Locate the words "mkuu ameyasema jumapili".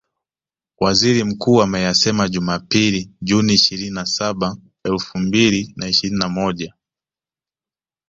1.23-3.09